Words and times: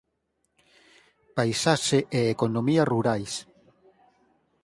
Paisaxe 1.37 1.99
e 2.19 2.21
economía 2.35 2.83
rurais. 2.91 3.33